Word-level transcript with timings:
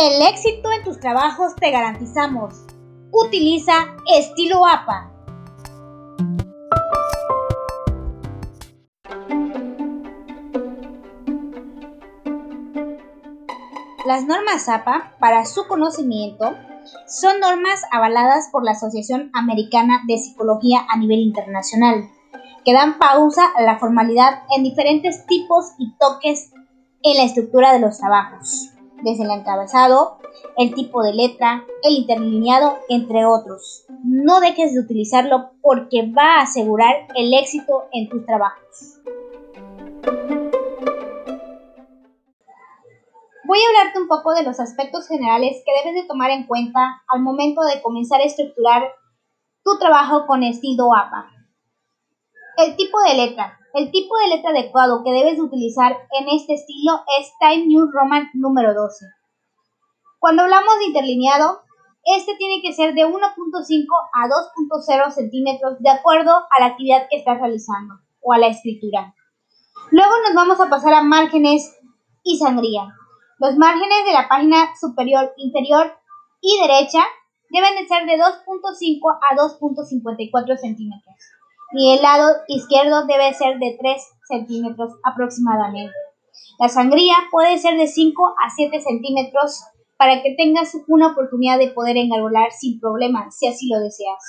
El 0.00 0.22
éxito 0.22 0.70
en 0.70 0.84
tus 0.84 1.00
trabajos 1.00 1.56
te 1.56 1.72
garantizamos. 1.72 2.54
Utiliza 3.10 3.72
estilo 4.06 4.64
APA. 4.64 5.10
Las 14.06 14.24
normas 14.24 14.68
APA, 14.68 15.16
para 15.18 15.44
su 15.44 15.66
conocimiento, 15.66 16.54
son 17.08 17.40
normas 17.40 17.82
avaladas 17.90 18.50
por 18.52 18.64
la 18.64 18.70
Asociación 18.70 19.32
Americana 19.34 20.02
de 20.06 20.18
Psicología 20.18 20.86
a 20.88 20.96
nivel 20.96 21.18
internacional, 21.18 22.08
que 22.64 22.72
dan 22.72 23.00
pausa 23.00 23.42
a 23.56 23.62
la 23.62 23.80
formalidad 23.80 24.44
en 24.56 24.62
diferentes 24.62 25.26
tipos 25.26 25.72
y 25.76 25.96
toques 25.98 26.52
en 27.02 27.16
la 27.16 27.24
estructura 27.24 27.72
de 27.72 27.80
los 27.80 27.98
trabajos, 27.98 28.70
desde 29.02 29.24
el 29.24 29.30
encabezado, 29.30 30.18
el 30.56 30.74
tipo 30.74 31.02
de 31.02 31.14
letra, 31.14 31.64
el 31.82 31.94
interlineado, 31.94 32.78
entre 32.88 33.24
otros. 33.24 33.84
No 34.04 34.40
dejes 34.40 34.74
de 34.74 34.80
utilizarlo 34.80 35.50
porque 35.62 36.10
va 36.10 36.36
a 36.36 36.42
asegurar 36.42 37.06
el 37.14 37.32
éxito 37.34 37.84
en 37.92 38.08
tus 38.08 38.24
trabajos. 38.24 39.00
Voy 43.44 43.58
a 43.60 43.68
hablarte 43.68 44.00
un 44.00 44.08
poco 44.08 44.34
de 44.34 44.42
los 44.42 44.60
aspectos 44.60 45.08
generales 45.08 45.62
que 45.64 45.72
debes 45.82 46.02
de 46.02 46.06
tomar 46.06 46.30
en 46.30 46.46
cuenta 46.46 47.02
al 47.08 47.22
momento 47.22 47.62
de 47.62 47.80
comenzar 47.80 48.20
a 48.20 48.24
estructurar 48.24 48.92
tu 49.64 49.78
trabajo 49.78 50.26
con 50.26 50.42
estilo 50.42 50.94
APA. 50.94 51.37
El 52.58 52.74
tipo 52.74 52.98
de 53.02 53.14
letra. 53.14 53.56
El 53.72 53.92
tipo 53.92 54.16
de 54.18 54.34
letra 54.34 54.50
adecuado 54.50 55.04
que 55.04 55.12
debes 55.12 55.36
de 55.36 55.42
utilizar 55.42 55.92
en 56.18 56.28
este 56.28 56.54
estilo 56.54 57.04
es 57.20 57.30
Time 57.38 57.66
New 57.66 57.88
Roman 57.92 58.30
número 58.34 58.74
12. 58.74 59.06
Cuando 60.18 60.42
hablamos 60.42 60.76
de 60.78 60.86
interlineado, 60.86 61.60
este 62.02 62.34
tiene 62.34 62.60
que 62.60 62.72
ser 62.72 62.94
de 62.94 63.06
1.5 63.06 63.86
a 64.12 64.26
2.0 64.26 65.10
centímetros 65.12 65.78
de 65.78 65.88
acuerdo 65.88 66.32
a 66.32 66.58
la 66.60 66.66
actividad 66.66 67.06
que 67.08 67.18
estás 67.18 67.38
realizando 67.38 67.94
o 68.22 68.32
a 68.32 68.38
la 68.38 68.48
escritura. 68.48 69.14
Luego 69.92 70.14
nos 70.26 70.34
vamos 70.34 70.60
a 70.60 70.68
pasar 70.68 70.94
a 70.94 71.02
márgenes 71.04 71.78
y 72.24 72.38
sangría. 72.38 72.92
Los 73.38 73.56
márgenes 73.56 74.04
de 74.04 74.14
la 74.14 74.26
página 74.26 74.74
superior, 74.80 75.32
inferior 75.36 75.96
y 76.40 76.60
derecha 76.60 77.04
deben 77.50 77.76
de 77.76 77.86
ser 77.86 78.04
de 78.04 78.20
2.5 78.20 79.18
a 79.30 79.36
2.54 79.36 80.56
centímetros 80.56 81.37
y 81.72 81.94
el 81.94 82.02
lado 82.02 82.28
izquierdo 82.48 83.06
debe 83.06 83.32
ser 83.34 83.58
de 83.58 83.76
3 83.80 84.02
centímetros 84.28 84.94
aproximadamente. 85.04 85.94
La 86.58 86.68
sangría 86.68 87.14
puede 87.30 87.58
ser 87.58 87.76
de 87.76 87.86
5 87.86 88.34
a 88.44 88.50
7 88.50 88.80
centímetros 88.80 89.64
para 89.96 90.22
que 90.22 90.34
tengas 90.36 90.72
una 90.86 91.12
oportunidad 91.12 91.58
de 91.58 91.70
poder 91.70 91.96
engargolar 91.96 92.50
sin 92.52 92.80
problema 92.80 93.30
si 93.30 93.48
así 93.48 93.68
lo 93.68 93.80
deseas. 93.80 94.22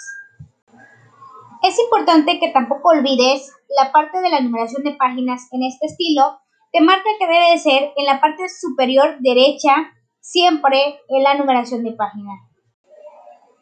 Es 1.62 1.78
importante 1.80 2.40
que 2.40 2.50
tampoco 2.50 2.90
olvides 2.90 3.52
la 3.78 3.92
parte 3.92 4.22
de 4.22 4.30
la 4.30 4.42
numeración 4.42 4.84
de 4.84 4.96
páginas 4.96 5.48
en 5.52 5.64
este 5.64 5.88
estilo 5.88 6.40
te 6.72 6.82
marca 6.82 7.10
que 7.20 7.26
debe 7.26 7.52
de 7.52 7.58
ser 7.58 7.94
en 7.96 8.06
la 8.06 8.22
parte 8.22 8.44
superior 8.48 9.18
derecha, 9.20 9.74
siempre 10.20 11.00
en 11.08 11.24
la 11.24 11.36
numeración 11.36 11.84
de 11.84 11.94
página. 11.94 12.32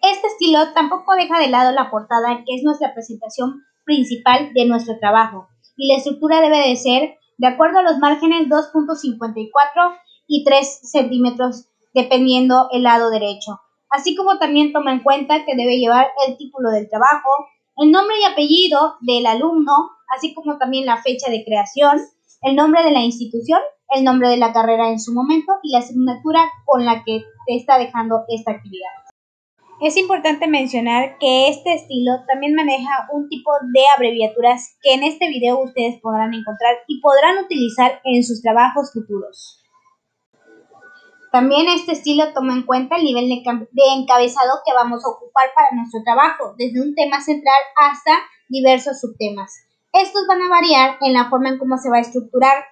Este 0.02 0.28
estilo 0.28 0.74
tampoco 0.74 1.16
deja 1.16 1.40
de 1.40 1.48
lado 1.48 1.72
la 1.72 1.90
portada, 1.90 2.44
que 2.46 2.56
es 2.56 2.64
nuestra 2.64 2.94
presentación 2.94 3.64
principal 3.88 4.52
de 4.54 4.66
nuestro 4.66 5.00
trabajo, 5.00 5.48
y 5.78 5.88
la 5.88 5.96
estructura 5.96 6.42
debe 6.42 6.70
de 6.70 6.76
ser 6.76 7.18
de 7.38 7.48
acuerdo 7.48 7.80
a 7.80 7.84
los 7.84 7.98
márgenes 8.00 8.48
2.54 8.50 9.50
y 10.28 10.44
3 10.44 10.80
centímetros, 10.84 11.70
dependiendo 11.94 12.68
el 12.72 12.84
lado 12.84 13.10
derecho. 13.10 13.62
Así 13.90 14.16
como 14.16 14.38
también 14.38 14.74
toma 14.74 14.92
en 14.92 15.02
cuenta 15.02 15.46
que 15.46 15.56
debe 15.56 15.80
llevar 15.80 16.08
el 16.28 16.38
título 16.38 16.70
del 16.72 16.90
trabajo, 16.90 17.30
el 17.78 17.92
nombre 17.92 18.16
y 18.22 18.26
apellido 18.26 18.96
del 19.02 19.26
alumno, 19.26 19.74
así 20.16 20.34
como 20.34 20.58
también 20.58 20.86
la 20.86 21.02
fecha 21.02 21.32
de 21.32 21.46
creación, 21.46 22.02
el 22.42 22.56
nombre 22.56 22.84
de 22.84 22.92
la 22.92 23.02
institución, 23.02 23.60
el 23.90 24.04
nombre 24.04 24.30
de 24.30 24.38
la 24.38 24.52
carrera 24.52 24.90
en 24.90 25.00
su 25.00 25.14
momento 25.14 25.54
y 25.64 25.72
la 25.72 25.80
asignatura 25.80 26.42
con 26.66 26.86
la 26.86 27.04
que 27.04 27.24
te 27.46 27.56
está 27.56 27.78
dejando 27.78 28.26
esta 28.28 28.52
actividad. 28.52 29.07
Es 29.80 29.96
importante 29.96 30.48
mencionar 30.48 31.20
que 31.20 31.50
este 31.50 31.76
estilo 31.76 32.12
también 32.28 32.56
maneja 32.56 33.08
un 33.14 33.30
tipo 33.30 33.52
de 33.74 33.82
abreviaturas 33.96 34.76
que 34.82 34.94
en 34.96 35.04
este 35.04 35.30
video 35.30 35.62
ustedes 35.62 36.02
podrán 36.02 36.34
encontrar 36.34 36.78
y 36.88 37.00
podrán 37.00 37.46
utilizar 37.46 38.02
en 38.04 38.24
sus 38.24 38.42
trabajos 38.42 38.92
futuros. 38.92 39.64
También 41.32 41.68
este 41.68 41.92
estilo 41.92 42.34
toma 42.34 42.54
en 42.54 42.66
cuenta 42.66 42.96
el 42.96 43.04
nivel 43.04 43.30
de, 43.30 43.44
encabezado 43.96 44.62
que 44.66 44.74
vamos 44.74 45.06
a 45.06 45.10
ocupar 45.10 45.50
para 45.56 45.76
nuestro 45.76 46.02
trabajo, 46.04 46.56
desde 46.58 46.82
un 46.82 46.96
tema 46.96 47.22
central 47.22 47.60
hasta 47.76 48.14
diversos 48.50 49.00
subtemas. 49.00 49.54
Estos 49.94 50.26
van 50.28 50.42
a 50.42 50.50
variar 50.50 50.98
en 51.02 51.14
la 51.14 51.30
forma 51.30 51.50
en 51.50 51.60
cómo 51.60 51.78
se 51.78 51.92
va 51.92 51.98
a 51.98 52.02
estructurar, 52.02 52.64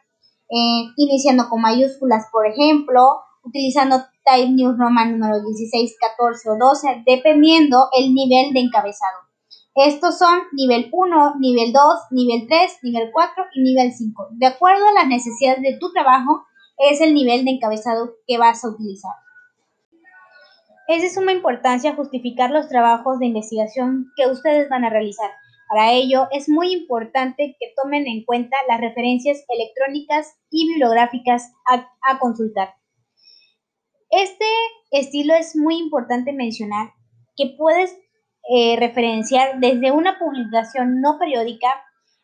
eh, 0.50 0.90
iniciando 0.98 1.50
con 1.50 1.62
mayúsculas, 1.62 2.26
por 2.32 2.48
ejemplo, 2.48 3.22
utilizando 3.46 4.04
Type 4.26 4.52
New 4.52 4.76
Roman 4.76 5.12
número 5.12 5.42
16, 5.42 5.96
14 6.18 6.50
o 6.50 6.58
12, 6.58 7.04
dependiendo 7.06 7.88
el 7.98 8.14
nivel 8.14 8.54
de 8.54 8.62
encabezado. 8.62 9.20
Estos 9.76 10.18
son 10.18 10.40
nivel 10.54 10.90
1, 10.92 11.36
nivel 11.40 11.74
2, 11.74 11.84
nivel 12.12 12.48
3, 12.48 12.80
nivel 12.84 13.12
4 13.12 13.44
y 13.54 13.62
nivel 13.62 13.92
5. 13.94 14.28
De 14.32 14.48
acuerdo 14.48 14.88
a 14.88 14.94
las 14.94 15.08
necesidades 15.08 15.62
de 15.62 15.78
tu 15.80 15.92
trabajo, 15.92 16.46
es 16.78 17.02
el 17.02 17.14
nivel 17.14 17.46
de 17.46 17.52
encabezado 17.52 18.16
que 18.28 18.38
vas 18.38 18.64
a 18.64 18.70
utilizar. 18.70 19.12
Es 20.88 21.02
de 21.02 21.10
suma 21.10 21.32
importancia 21.32 21.96
justificar 21.96 22.52
los 22.52 22.70
trabajos 22.70 23.20
de 23.20 23.26
investigación 23.26 24.12
que 24.16 24.28
ustedes 24.28 24.70
van 24.70 24.86
a 24.86 24.90
realizar. 24.90 25.32
Para 25.68 25.92
ello, 25.94 26.28
es 26.32 26.48
muy 26.48 26.72
importante 26.72 27.56
que 27.60 27.74
tomen 27.76 28.08
en 28.08 28.24
cuenta 28.24 28.56
las 28.68 28.80
referencias 28.80 29.44
electrónicas 29.50 30.38
y 30.52 30.68
bibliográficas 30.68 31.52
a, 31.66 32.20
consultar. 32.20 32.76
Este 34.18 34.46
estilo 34.92 35.34
es 35.34 35.58
muy 35.58 35.78
importante 35.78 36.32
mencionar 36.32 36.94
que 37.36 37.54
puedes 37.58 37.94
eh, 38.50 38.78
referenciar 38.80 39.60
desde 39.60 39.92
una 39.92 40.18
publicación 40.18 41.02
no 41.02 41.20
periódica, 41.20 41.68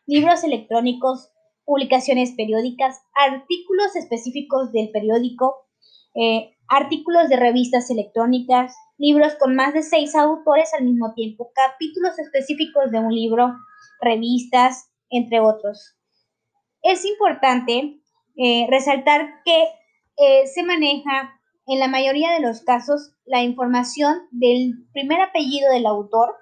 libros 0.06 0.42
electrónicos, 0.42 1.30
publicaciones 1.66 2.32
periódicas, 2.34 3.02
artículos 3.14 3.94
específicos 3.94 4.72
del 4.72 4.90
periódico, 4.90 5.66
eh, 6.14 6.56
artículos 6.66 7.28
de 7.28 7.36
revistas 7.36 7.90
electrónicas, 7.90 8.74
libros 8.96 9.34
con 9.34 9.54
más 9.54 9.74
de 9.74 9.82
seis 9.82 10.14
autores 10.14 10.72
al 10.72 10.84
mismo 10.84 11.12
tiempo, 11.12 11.52
capítulos 11.54 12.18
específicos 12.18 12.90
de 12.90 13.00
un 13.00 13.14
libro, 13.14 13.54
revistas, 14.00 14.90
entre 15.10 15.40
otros. 15.40 15.94
Es 16.80 17.04
importante 17.04 18.00
eh, 18.36 18.66
resaltar 18.70 19.42
que 19.44 19.66
se 20.46 20.62
maneja 20.62 21.41
en 21.66 21.78
la 21.78 21.88
mayoría 21.88 22.32
de 22.32 22.40
los 22.40 22.62
casos 22.62 23.14
la 23.24 23.42
información 23.42 24.28
del 24.30 24.86
primer 24.92 25.20
apellido 25.20 25.72
del 25.72 25.86
autor 25.86 26.34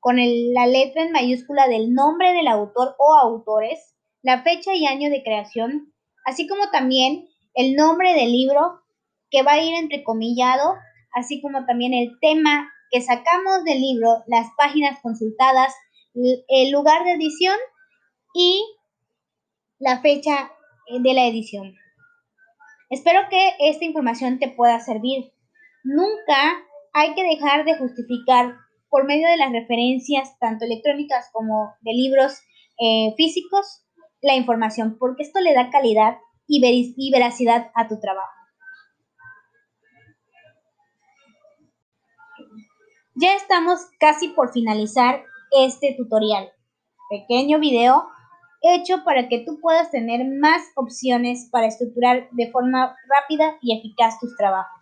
con 0.00 0.16
la 0.16 0.66
letra 0.66 1.02
en 1.02 1.12
mayúscula 1.12 1.66
del 1.68 1.94
nombre 1.94 2.32
del 2.32 2.48
autor 2.48 2.94
o 2.98 3.14
autores, 3.14 3.94
la 4.22 4.42
fecha 4.42 4.74
y 4.74 4.86
año 4.86 5.10
de 5.10 5.22
creación, 5.22 5.92
así 6.26 6.46
como 6.46 6.70
también 6.70 7.28
el 7.54 7.74
nombre 7.74 8.12
del 8.14 8.32
libro 8.32 8.82
que 9.30 9.42
va 9.42 9.52
a 9.52 9.62
ir 9.62 9.74
entrecomillado 9.74 10.74
así 11.14 11.40
como 11.40 11.64
también 11.64 11.94
el 11.94 12.18
tema 12.20 12.70
que 12.90 13.00
sacamos 13.00 13.64
del 13.64 13.80
libro, 13.80 14.22
las 14.26 14.48
páginas 14.56 14.98
consultadas, 15.00 15.72
el 16.14 16.70
lugar 16.70 17.04
de 17.04 17.12
edición 17.12 17.56
y 18.34 18.64
la 19.78 20.00
fecha 20.00 20.52
eh, 20.88 21.00
de 21.00 21.14
la 21.14 21.26
edición. 21.26 21.74
Espero 22.90 23.20
que 23.30 23.54
esta 23.60 23.84
información 23.84 24.38
te 24.38 24.48
pueda 24.48 24.78
servir. 24.80 25.32
Nunca 25.84 26.62
hay 26.92 27.14
que 27.14 27.24
dejar 27.24 27.64
de 27.64 27.76
justificar 27.76 28.56
por 28.88 29.04
medio 29.04 29.28
de 29.28 29.36
las 29.36 29.52
referencias, 29.52 30.38
tanto 30.38 30.64
electrónicas 30.64 31.28
como 31.32 31.74
de 31.80 31.92
libros 31.92 32.40
eh, 32.78 33.14
físicos, 33.16 33.84
la 34.22 34.34
información, 34.36 34.96
porque 34.98 35.24
esto 35.24 35.40
le 35.40 35.54
da 35.54 35.70
calidad 35.70 36.18
y 36.46 37.10
veracidad 37.10 37.70
a 37.74 37.88
tu 37.88 37.98
trabajo. 37.98 38.30
Ya 43.16 43.34
estamos 43.36 43.80
casi 44.00 44.28
por 44.28 44.52
finalizar 44.52 45.24
este 45.52 45.94
tutorial. 45.96 46.50
Pequeño 47.08 47.60
video 47.60 48.08
hecho 48.64 49.04
para 49.04 49.28
que 49.28 49.44
tú 49.44 49.60
puedas 49.60 49.90
tener 49.90 50.26
más 50.26 50.62
opciones 50.76 51.48
para 51.50 51.66
estructurar 51.66 52.28
de 52.30 52.50
forma 52.50 52.96
rápida 53.08 53.56
y 53.60 53.78
eficaz 53.78 54.18
tus 54.20 54.36
trabajos. 54.36 54.80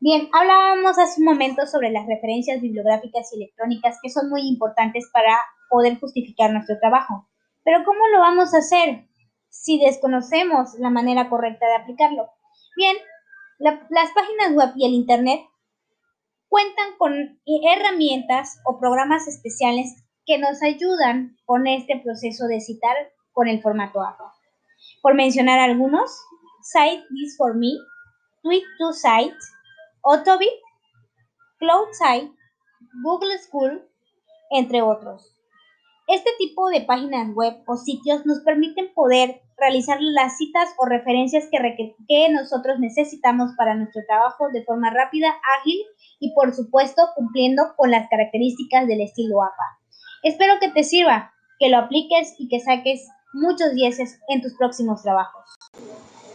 Bien, 0.00 0.28
hablábamos 0.32 0.98
hace 0.98 1.20
un 1.20 1.26
momento 1.26 1.66
sobre 1.66 1.90
las 1.90 2.06
referencias 2.06 2.60
bibliográficas 2.60 3.32
y 3.32 3.36
electrónicas 3.36 3.98
que 4.02 4.10
son 4.10 4.30
muy 4.30 4.42
importantes 4.48 5.08
para 5.12 5.38
poder 5.70 5.98
justificar 6.00 6.52
nuestro 6.52 6.78
trabajo. 6.80 7.28
Pero 7.64 7.84
¿cómo 7.84 8.06
lo 8.08 8.18
vamos 8.18 8.52
a 8.52 8.58
hacer 8.58 9.06
si 9.48 9.78
desconocemos 9.78 10.74
la 10.78 10.90
manera 10.90 11.28
correcta 11.30 11.66
de 11.66 11.76
aplicarlo? 11.76 12.30
Bien, 12.76 12.96
las 13.58 14.10
páginas 14.12 14.52
web 14.54 14.72
y 14.74 14.86
el 14.86 14.92
Internet 14.92 15.40
cuentan 16.48 16.96
con 16.98 17.40
herramientas 17.46 18.60
o 18.64 18.78
programas 18.78 19.28
especiales 19.28 20.04
que 20.26 20.38
nos 20.38 20.62
ayudan 20.62 21.36
con 21.44 21.66
este 21.66 22.00
proceso 22.02 22.46
de 22.46 22.60
citar 22.60 22.96
con 23.32 23.48
el 23.48 23.60
formato 23.60 24.02
APA. 24.02 24.32
Por 25.00 25.14
mencionar 25.14 25.58
algunos, 25.58 26.10
Site 26.62 27.04
This 27.10 27.36
For 27.36 27.54
Me, 27.56 27.72
Tweet 28.42 28.62
to 28.78 28.92
Site, 28.92 29.36
Autobit, 30.04 30.50
CloudSite, 31.58 32.32
Google 33.04 33.38
School, 33.38 33.88
entre 34.50 34.82
otros. 34.82 35.32
Este 36.08 36.30
tipo 36.38 36.68
de 36.68 36.80
páginas 36.80 37.32
web 37.34 37.62
o 37.66 37.76
sitios 37.76 38.26
nos 38.26 38.40
permiten 38.40 38.92
poder 38.94 39.40
realizar 39.56 39.98
las 40.00 40.36
citas 40.36 40.70
o 40.76 40.86
referencias 40.86 41.48
que, 41.50 41.94
que 42.08 42.28
nosotros 42.30 42.80
necesitamos 42.80 43.52
para 43.56 43.76
nuestro 43.76 44.02
trabajo 44.06 44.48
de 44.50 44.64
forma 44.64 44.90
rápida, 44.90 45.32
ágil 45.60 45.78
y 46.18 46.34
por 46.34 46.52
supuesto 46.52 47.02
cumpliendo 47.14 47.62
con 47.76 47.92
las 47.92 48.08
características 48.08 48.88
del 48.88 49.00
estilo 49.02 49.42
APA. 49.42 49.81
Espero 50.22 50.54
que 50.60 50.70
te 50.70 50.84
sirva, 50.84 51.32
que 51.58 51.68
lo 51.68 51.78
apliques 51.78 52.34
y 52.38 52.48
que 52.48 52.60
saques 52.60 53.08
muchos 53.32 53.74
dieces 53.74 54.20
en 54.28 54.40
tus 54.40 54.54
próximos 54.54 55.02
trabajos. 55.02 55.44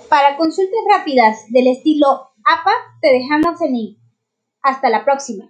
Para 0.09 0.35
consultas 0.35 0.79
rápidas 0.89 1.45
del 1.49 1.67
estilo 1.67 2.07
APA 2.45 2.71
te 3.01 3.13
dejamos 3.13 3.61
el 3.61 3.71
link. 3.71 3.97
Hasta 4.61 4.89
la 4.89 5.05
próxima. 5.05 5.49